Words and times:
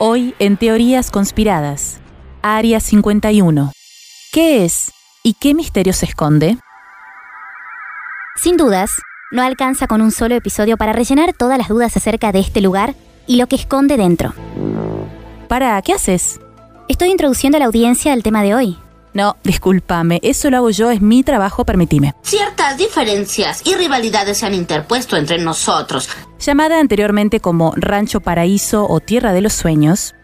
Hoy 0.00 0.32
en 0.38 0.56
Teorías 0.56 1.10
Conspiradas, 1.10 1.98
Área 2.40 2.78
51. 2.78 3.72
¿Qué 4.32 4.64
es 4.64 4.92
y 5.24 5.34
qué 5.34 5.54
misterio 5.54 5.92
se 5.92 6.06
esconde? 6.06 6.56
Sin 8.36 8.56
dudas, 8.56 8.92
no 9.32 9.42
alcanza 9.42 9.88
con 9.88 10.00
un 10.00 10.12
solo 10.12 10.36
episodio 10.36 10.76
para 10.76 10.92
rellenar 10.92 11.32
todas 11.32 11.58
las 11.58 11.66
dudas 11.66 11.96
acerca 11.96 12.30
de 12.30 12.38
este 12.38 12.60
lugar 12.60 12.94
y 13.26 13.38
lo 13.38 13.48
que 13.48 13.56
esconde 13.56 13.96
dentro. 13.96 14.34
¿Para 15.48 15.82
qué 15.82 15.94
haces? 15.94 16.38
Estoy 16.86 17.10
introduciendo 17.10 17.56
a 17.56 17.58
la 17.58 17.66
audiencia 17.66 18.12
al 18.12 18.22
tema 18.22 18.44
de 18.44 18.54
hoy. 18.54 18.78
No, 19.14 19.36
discúlpame, 19.42 20.20
eso 20.22 20.50
lo 20.50 20.58
hago 20.58 20.70
yo, 20.70 20.90
es 20.90 21.00
mi 21.00 21.22
trabajo, 21.22 21.64
permitime. 21.64 22.14
Ciertas 22.22 22.76
diferencias 22.76 23.62
y 23.64 23.74
rivalidades 23.74 24.38
se 24.38 24.46
han 24.46 24.54
interpuesto 24.54 25.16
entre 25.16 25.38
nosotros. 25.38 26.08
Llamada 26.38 26.78
anteriormente 26.78 27.40
como 27.40 27.72
Rancho 27.76 28.20
Paraíso 28.20 28.86
o 28.88 29.00
Tierra 29.00 29.32
de 29.32 29.40
los 29.40 29.54
Sueños, 29.54 30.14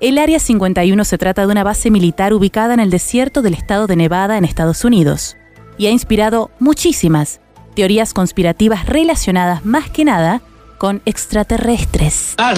el 0.00 0.16
Área 0.16 0.38
51 0.38 1.04
se 1.04 1.18
trata 1.18 1.42
de 1.42 1.52
una 1.52 1.62
base 1.62 1.90
militar 1.90 2.32
ubicada 2.32 2.72
en 2.72 2.80
el 2.80 2.90
desierto 2.90 3.42
del 3.42 3.54
estado 3.54 3.86
de 3.86 3.96
Nevada 3.96 4.38
en 4.38 4.44
Estados 4.44 4.84
Unidos 4.84 5.36
y 5.76 5.86
ha 5.86 5.90
inspirado 5.90 6.50
muchísimas 6.58 7.40
teorías 7.74 8.14
conspirativas 8.14 8.86
relacionadas 8.86 9.64
más 9.64 9.90
que 9.90 10.04
nada 10.04 10.40
con 10.78 11.02
extraterrestres. 11.04 12.34
Ah, 12.38 12.54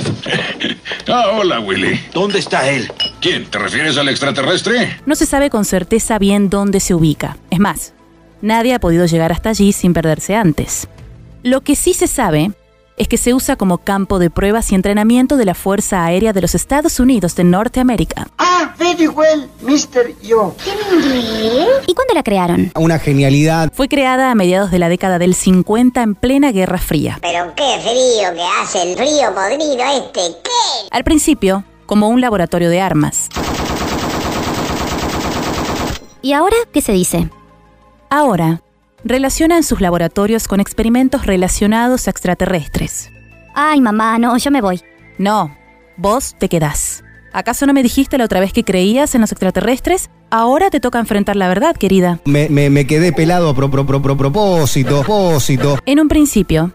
hola, 1.34 1.58
Willy. 1.58 2.00
¿Dónde 2.14 2.38
está 2.38 2.70
él? 2.70 2.88
¿Quién? 3.22 3.46
¿Te 3.48 3.56
refieres 3.56 3.96
al 3.98 4.08
extraterrestre? 4.08 4.98
No 5.06 5.14
se 5.14 5.26
sabe 5.26 5.48
con 5.48 5.64
certeza 5.64 6.18
bien 6.18 6.50
dónde 6.50 6.80
se 6.80 6.92
ubica. 6.92 7.36
Es 7.50 7.60
más, 7.60 7.94
nadie 8.40 8.74
ha 8.74 8.80
podido 8.80 9.06
llegar 9.06 9.30
hasta 9.30 9.50
allí 9.50 9.70
sin 9.70 9.92
perderse 9.94 10.34
antes. 10.34 10.88
Lo 11.44 11.60
que 11.60 11.76
sí 11.76 11.94
se 11.94 12.08
sabe 12.08 12.50
es 12.96 13.06
que 13.06 13.16
se 13.16 13.32
usa 13.32 13.54
como 13.54 13.78
campo 13.78 14.18
de 14.18 14.28
pruebas 14.28 14.72
y 14.72 14.74
entrenamiento 14.74 15.36
de 15.36 15.44
la 15.44 15.54
Fuerza 15.54 16.04
Aérea 16.04 16.32
de 16.32 16.40
los 16.40 16.56
Estados 16.56 16.98
Unidos 16.98 17.36
de 17.36 17.44
Norteamérica. 17.44 18.26
Ah, 18.38 18.74
very 18.76 19.06
well, 19.06 19.48
Mr. 19.62 20.20
Yo. 20.20 20.56
¿Y 21.86 21.94
cuándo 21.94 22.14
la 22.14 22.24
crearon? 22.24 22.72
Una 22.74 22.98
genialidad. 22.98 23.72
Fue 23.72 23.88
creada 23.88 24.32
a 24.32 24.34
mediados 24.34 24.72
de 24.72 24.80
la 24.80 24.88
década 24.88 25.20
del 25.20 25.36
50 25.36 26.02
en 26.02 26.16
plena 26.16 26.50
Guerra 26.50 26.78
Fría. 26.78 27.20
Pero 27.22 27.54
qué 27.54 27.78
frío 27.82 28.34
que 28.34 28.42
hace 28.60 28.82
el 28.82 28.96
frío 28.96 29.32
podrido 29.32 29.84
este. 29.96 30.38
¿Qué? 30.42 30.88
Al 30.90 31.04
principio, 31.04 31.64
como 31.92 32.08
un 32.08 32.22
laboratorio 32.22 32.70
de 32.70 32.80
armas. 32.80 33.28
¿Y 36.22 36.32
ahora 36.32 36.56
qué 36.72 36.80
se 36.80 36.92
dice? 36.92 37.28
Ahora, 38.08 38.62
relacionan 39.04 39.62
sus 39.62 39.82
laboratorios 39.82 40.48
con 40.48 40.58
experimentos 40.60 41.26
relacionados 41.26 42.06
a 42.06 42.10
extraterrestres. 42.10 43.10
Ay, 43.54 43.82
mamá, 43.82 44.18
no, 44.18 44.34
yo 44.38 44.50
me 44.50 44.62
voy. 44.62 44.80
No, 45.18 45.54
vos 45.98 46.34
te 46.38 46.48
quedás. 46.48 47.04
¿Acaso 47.34 47.66
no 47.66 47.74
me 47.74 47.82
dijiste 47.82 48.16
la 48.16 48.24
otra 48.24 48.40
vez 48.40 48.54
que 48.54 48.64
creías 48.64 49.14
en 49.14 49.20
los 49.20 49.30
extraterrestres? 49.32 50.08
Ahora 50.30 50.70
te 50.70 50.80
toca 50.80 50.98
enfrentar 50.98 51.36
la 51.36 51.48
verdad, 51.48 51.76
querida. 51.76 52.20
Me, 52.24 52.48
me- 52.48 52.70
me 52.70 52.86
quedé 52.86 53.12
pelado 53.12 53.50
a 53.50 53.54
pro, 53.54 53.70
pro, 53.70 53.84
pro, 53.84 54.00
pro- 54.00 54.16
propósito, 54.16 55.00
propósito. 55.02 55.76
En 55.84 56.00
un 56.00 56.08
principio, 56.08 56.72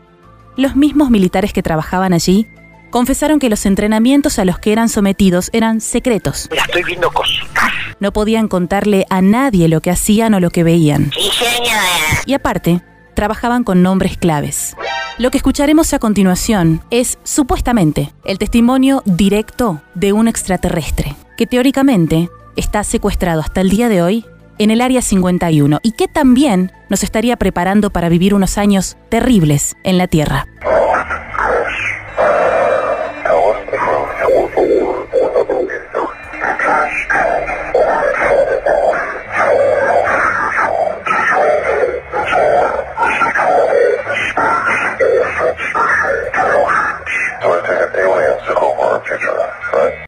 los 0.57 0.75
mismos 0.75 1.09
militares 1.09 1.53
que 1.53 1.63
trabajaban 1.63 2.13
allí 2.13 2.45
confesaron 2.89 3.39
que 3.39 3.49
los 3.49 3.65
entrenamientos 3.65 4.39
a 4.39 4.45
los 4.45 4.59
que 4.59 4.71
eran 4.71 4.89
sometidos 4.89 5.49
eran 5.53 5.81
secretos. 5.81 6.47
Mira, 6.51 6.63
estoy 6.63 6.83
viendo 6.83 7.11
cositas. 7.11 7.71
No 7.99 8.13
podían 8.13 8.47
contarle 8.47 9.05
a 9.09 9.21
nadie 9.21 9.67
lo 9.67 9.81
que 9.81 9.91
hacían 9.91 10.33
o 10.33 10.39
lo 10.39 10.49
que 10.49 10.63
veían. 10.63 11.11
Sí, 11.13 11.29
señora. 11.31 11.81
Y 12.25 12.33
aparte, 12.33 12.81
trabajaban 13.13 13.63
con 13.63 13.81
nombres 13.81 14.17
claves. 14.17 14.75
Lo 15.17 15.31
que 15.31 15.37
escucharemos 15.37 15.93
a 15.93 15.99
continuación 15.99 16.81
es, 16.91 17.17
supuestamente, 17.23 18.13
el 18.23 18.37
testimonio 18.37 19.01
directo 19.05 19.81
de 19.95 20.13
un 20.13 20.27
extraterrestre, 20.27 21.15
que 21.37 21.47
teóricamente 21.47 22.29
está 22.55 22.83
secuestrado 22.83 23.41
hasta 23.41 23.61
el 23.61 23.71
día 23.71 23.89
de 23.89 24.03
hoy 24.03 24.25
en 24.59 24.71
el 24.71 24.81
Área 24.81 25.01
51 25.01 25.79
y 25.81 25.91
que 25.93 26.07
también 26.07 26.71
nos 26.89 27.03
estaría 27.03 27.37
preparando 27.37 27.89
para 27.89 28.09
vivir 28.09 28.33
unos 28.33 28.57
años 28.57 28.97
terribles 29.09 29.75
en 29.83 29.97
la 29.97 30.07
Tierra. 30.07 30.45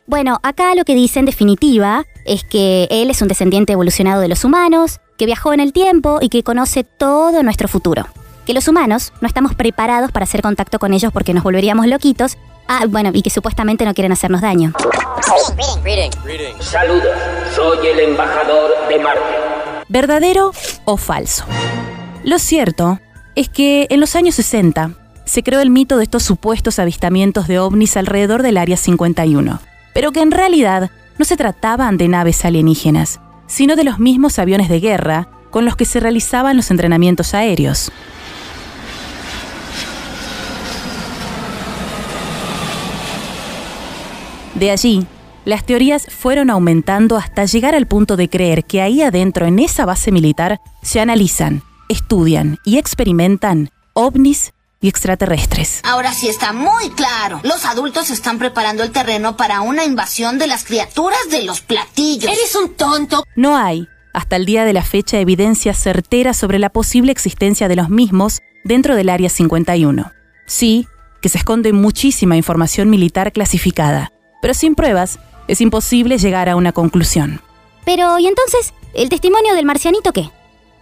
Bueno, 0.06 0.40
acá 0.44 0.74
lo 0.76 0.86
que 0.86 0.96
dice 0.96 1.20
en 1.20 1.26
definitiva 1.26 2.06
es 2.26 2.44
que 2.44 2.88
él 2.90 3.10
es 3.10 3.22
un 3.22 3.28
descendiente 3.28 3.74
evolucionado 3.74 4.22
de 4.22 4.28
los 4.28 4.44
humanos, 4.44 5.00
que 5.18 5.26
viajó 5.26 5.54
en 5.54 5.60
el 5.60 5.74
tiempo 5.74 6.20
y 6.22 6.30
que 6.30 6.44
conoce 6.44 6.84
todo 6.84 7.44
nuestro 7.44 7.68
futuro. 7.68 8.08
Que 8.46 8.54
los 8.54 8.68
humanos 8.68 9.14
no 9.22 9.28
estamos 9.28 9.54
preparados 9.54 10.12
para 10.12 10.24
hacer 10.24 10.42
contacto 10.42 10.80
con 10.80 10.94
ellos 10.94 11.12
porque 11.14 11.34
nos 11.34 11.44
volveríamos 11.44 11.86
loquitos. 11.86 12.38
Ah, 12.68 12.86
bueno, 12.88 13.12
y 13.14 13.22
que 13.22 13.30
supuestamente 13.30 13.86
no 13.86 13.94
quieren 13.94 14.12
hacernos 14.12 14.42
daño. 14.42 14.74
Saludos, 16.60 17.18
soy 17.56 17.88
el 17.88 18.00
embajador 18.00 18.72
de 18.90 19.00
Marte. 19.00 19.22
¿Verdadero 19.90 20.52
o 20.86 20.98
falso? 20.98 21.46
Lo 22.24 22.40
cierto 22.40 23.00
es 23.36 23.50
que 23.50 23.88
en 23.90 24.00
los 24.00 24.16
años 24.16 24.36
60 24.36 24.92
se 25.30 25.44
creó 25.44 25.60
el 25.60 25.70
mito 25.70 25.98
de 25.98 26.06
estos 26.06 26.24
supuestos 26.24 26.80
avistamientos 26.80 27.48
de 27.48 27.60
ovnis 27.60 27.98
alrededor 27.98 28.42
del 28.42 28.58
Área 28.58 28.76
51, 28.76 29.60
pero 29.94 30.12
que 30.12 30.22
en 30.22 30.32
realidad 30.32 30.90
no 31.20 31.26
se 31.26 31.38
trataban 31.38 31.98
de 31.98 32.08
naves 32.08 32.46
alienígenas, 32.46 33.22
sino 33.46 33.76
de 33.76 33.84
los 33.84 34.00
mismos 34.00 34.40
aviones 34.40 34.70
de 34.70 34.80
guerra 34.80 35.30
con 35.52 35.66
los 35.66 35.76
que 35.76 35.86
se 35.86 36.00
realizaban 36.00 36.58
los 36.58 36.72
entrenamientos 36.72 37.36
aéreos. 37.36 37.92
De 44.56 44.72
allí, 44.72 45.06
las 45.46 45.64
teorías 45.64 46.08
fueron 46.08 46.50
aumentando 46.50 47.18
hasta 47.18 47.46
llegar 47.46 47.76
al 47.76 47.86
punto 47.86 48.18
de 48.18 48.30
creer 48.30 48.66
que 48.66 48.82
ahí 48.82 49.04
adentro, 49.04 49.46
en 49.46 49.60
esa 49.60 49.86
base 49.86 50.12
militar, 50.12 50.60
se 50.82 51.00
analizan, 51.00 51.62
estudian 51.88 52.58
y 52.66 52.80
experimentan 52.80 53.70
ovnis 53.94 54.54
y 54.82 54.88
extraterrestres. 54.88 55.82
Ahora 55.84 56.14
sí 56.14 56.28
está 56.28 56.54
muy 56.54 56.90
claro. 56.92 57.42
Los 57.44 57.66
adultos 57.66 58.10
están 58.10 58.40
preparando 58.40 58.84
el 58.84 58.92
terreno 58.92 59.36
para 59.38 59.62
una 59.62 59.84
invasión 59.84 60.38
de 60.38 60.48
las 60.48 60.64
criaturas 60.64 61.20
de 61.30 61.44
los 61.44 61.62
platillos. 61.62 62.32
Eres 62.32 62.56
un 62.56 62.74
tonto. 62.76 63.24
No 63.36 63.58
hay, 63.58 63.88
hasta 64.14 64.36
el 64.36 64.46
día 64.46 64.66
de 64.66 64.74
la 64.74 64.84
fecha, 64.84 65.20
evidencia 65.20 65.74
certera 65.74 66.34
sobre 66.34 66.60
la 66.60 66.70
posible 66.70 67.12
existencia 67.12 67.68
de 67.68 67.76
los 67.76 67.90
mismos 67.90 68.42
dentro 68.64 68.96
del 68.96 69.10
Área 69.10 69.30
51. 69.30 70.12
Sí, 70.46 70.88
que 71.22 71.30
se 71.30 71.38
esconde 71.38 71.74
muchísima 71.74 72.38
información 72.38 72.90
militar 72.90 73.32
clasificada, 73.32 74.12
pero 74.42 74.54
sin 74.54 74.76
pruebas 74.76 75.20
es 75.48 75.62
imposible 75.62 76.18
llegar 76.18 76.50
a 76.50 76.56
una 76.56 76.72
conclusión. 76.72 77.42
Pero, 77.86 78.20
¿y 78.20 78.28
entonces? 78.28 78.74
¿El 78.94 79.10
testimonio 79.10 79.56
del 79.56 79.66
marcianito 79.66 80.14
qué? 80.14 80.30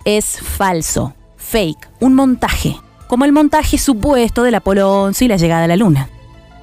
Es 0.06 0.40
falso, 0.40 1.16
fake, 1.38 1.90
un 2.00 2.14
montaje, 2.14 2.80
como 3.08 3.26
el 3.26 3.32
montaje 3.32 3.78
supuesto 3.78 4.44
del 4.44 4.56
Apolo 4.56 5.04
11 5.04 5.26
y 5.26 5.28
la 5.28 5.38
llegada 5.38 5.64
a 5.64 5.68
la 5.68 5.76
Luna. 5.76 6.10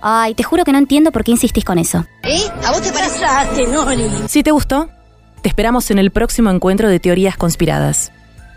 Ay, 0.02 0.34
te 0.34 0.42
juro 0.42 0.64
que 0.64 0.72
no 0.72 0.78
entiendo 0.78 1.12
por 1.12 1.24
qué 1.24 1.30
insistís 1.30 1.64
con 1.64 1.78
eso. 1.78 2.04
¿Eh? 2.22 2.42
¿A 2.64 2.72
vos 2.72 2.82
te 2.82 2.92
pasaste, 2.92 3.66
Noli? 3.66 4.10
Si 4.28 4.42
te 4.42 4.50
gustó, 4.50 4.88
te 5.40 5.48
esperamos 5.48 5.90
en 5.90 5.98
el 5.98 6.10
próximo 6.10 6.50
encuentro 6.50 6.88
de 6.88 7.00
teorías 7.00 7.36
conspiradas. 7.36 8.12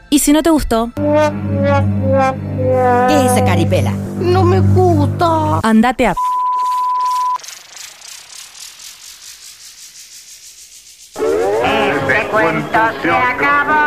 Y 0.09 0.19
si 0.19 0.33
no 0.33 0.43
te 0.43 0.49
gustó, 0.49 0.91
¿Qué 0.95 1.01
es 3.25 3.31
esa 3.31 3.45
caripela? 3.45 3.91
No 4.19 4.43
me 4.43 4.59
gusta. 4.59 5.59
andate 5.63 6.07
a... 6.07 6.15
Este 11.15 12.27
cuento 12.29 12.79
se 13.01 13.11
acabó. 13.11 13.86